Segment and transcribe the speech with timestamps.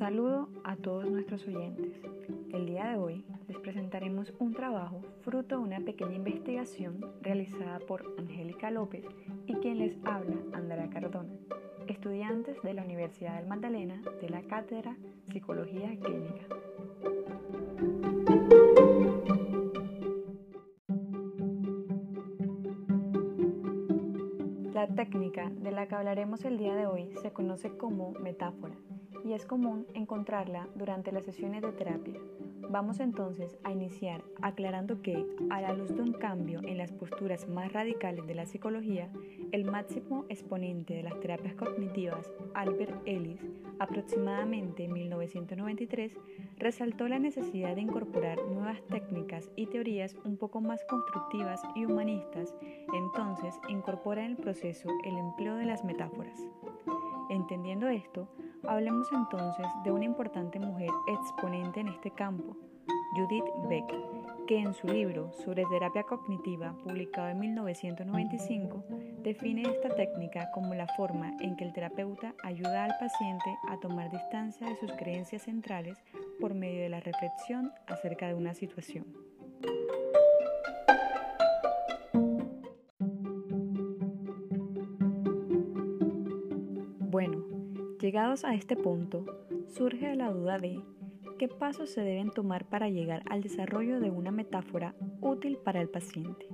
[0.00, 1.92] Saludo a todos nuestros oyentes.
[2.54, 8.14] El día de hoy les presentaremos un trabajo fruto de una pequeña investigación realizada por
[8.16, 9.04] Angélica López
[9.46, 11.34] y quien les habla, Andrea Cardona,
[11.86, 14.96] estudiantes de la Universidad del Magdalena de la Cátedra
[15.30, 16.46] Psicología Clínica.
[25.00, 28.74] Técnica de la que hablaremos el día de hoy se conoce como metáfora
[29.24, 32.20] y es común encontrarla durante las sesiones de terapia.
[32.68, 37.48] Vamos entonces a iniciar aclarando que, a la luz de un cambio en las posturas
[37.48, 39.10] más radicales de la psicología,
[39.52, 43.40] el máximo exponente de las terapias cognitivas, Albert Ellis,
[43.78, 46.12] aproximadamente en 1993,
[46.58, 49.19] resaltó la necesidad de incorporar nuevas técnicas
[49.60, 52.54] y teorías un poco más constructivas y humanistas,
[52.94, 56.40] entonces incorpora en el proceso el empleo de las metáforas.
[57.28, 58.26] Entendiendo esto,
[58.66, 62.56] hablemos entonces de una importante mujer exponente en este campo,
[63.14, 63.84] Judith Beck,
[64.46, 68.84] que en su libro sobre terapia cognitiva, publicado en 1995,
[69.22, 74.10] define esta técnica como la forma en que el terapeuta ayuda al paciente a tomar
[74.10, 75.98] distancia de sus creencias centrales
[76.40, 79.29] por medio de la reflexión acerca de una situación.
[88.00, 89.26] Llegados a este punto,
[89.68, 90.80] surge la duda de
[91.38, 95.88] qué pasos se deben tomar para llegar al desarrollo de una metáfora útil para el
[95.88, 96.46] paciente.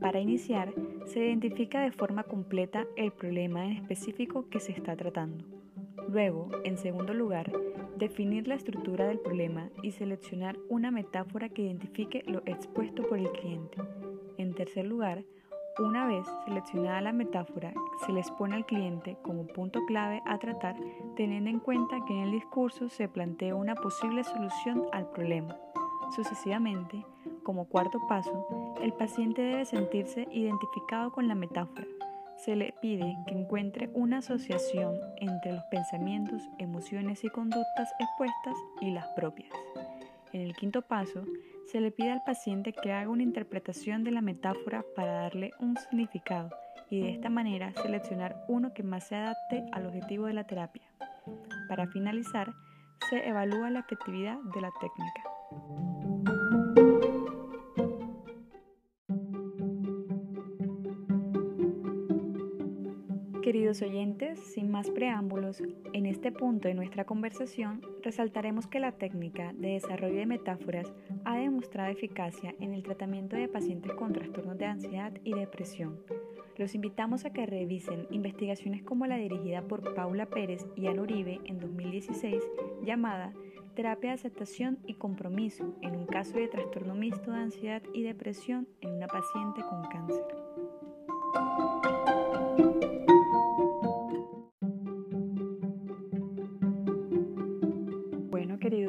[0.00, 0.74] Para iniciar,
[1.06, 5.44] se identifica de forma completa el problema en específico que se está tratando.
[6.08, 7.50] Luego, en segundo lugar,
[7.96, 13.30] definir la estructura del problema y seleccionar una metáfora que identifique lo expuesto por el
[13.32, 13.78] cliente.
[14.36, 15.24] En tercer lugar,
[15.78, 17.72] una vez seleccionada la metáfora,
[18.04, 20.76] se les pone al cliente como punto clave a tratar,
[21.16, 25.56] teniendo en cuenta que en el discurso se plantea una posible solución al problema.
[26.14, 27.04] Sucesivamente,
[27.42, 31.84] como cuarto paso, el paciente debe sentirse identificado con la metáfora.
[32.36, 38.90] Se le pide que encuentre una asociación entre los pensamientos, emociones y conductas expuestas y
[38.90, 39.50] las propias.
[40.32, 41.24] En el quinto paso,
[41.66, 45.76] se le pide al paciente que haga una interpretación de la metáfora para darle un
[45.76, 46.50] significado
[46.90, 50.88] y de esta manera seleccionar uno que más se adapte al objetivo de la terapia.
[51.68, 52.52] Para finalizar,
[53.10, 55.95] se evalúa la efectividad de la técnica.
[63.46, 65.62] Queridos oyentes, sin más preámbulos,
[65.92, 70.92] en este punto de nuestra conversación resaltaremos que la técnica de desarrollo de metáforas
[71.24, 76.00] ha demostrado eficacia en el tratamiento de pacientes con trastornos de ansiedad y depresión.
[76.56, 81.38] Los invitamos a que revisen investigaciones como la dirigida por Paula Pérez y Ana Uribe
[81.44, 82.42] en 2016
[82.82, 83.32] llamada
[83.76, 88.66] Terapia de aceptación y compromiso en un caso de trastorno mixto de ansiedad y depresión
[88.80, 90.45] en una paciente con cáncer.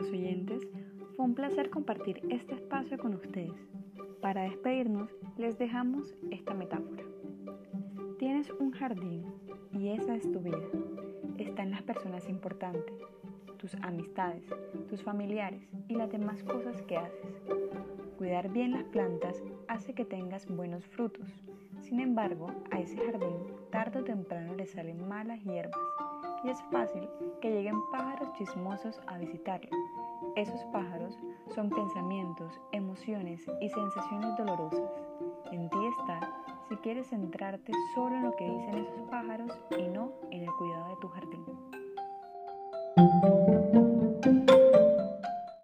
[0.09, 0.67] Oyentes,
[1.15, 3.53] fue un placer compartir este espacio con ustedes.
[4.21, 7.03] Para despedirnos, les dejamos esta metáfora.
[8.19, 9.25] Tienes un jardín
[9.71, 10.61] y esa es tu vida.
[11.37, 12.95] Están las personas importantes,
[13.57, 14.43] tus amistades,
[14.89, 17.41] tus familiares y las demás cosas que haces.
[18.17, 21.29] Cuidar bien las plantas hace que tengas buenos frutos.
[21.81, 23.37] Sin embargo, a ese jardín
[23.71, 25.77] tarde o temprano le salen malas hierbas
[26.43, 27.07] y es fácil
[27.41, 29.69] que lleguen pájaros chismosos a visitarlo.
[30.37, 31.17] Esos pájaros
[31.55, 34.91] son pensamientos, emociones y sensaciones dolorosas.
[35.51, 36.19] En ti está
[36.69, 40.89] si quieres centrarte solo en lo que dicen esos pájaros y no en el cuidado
[40.89, 41.86] de tu jardín.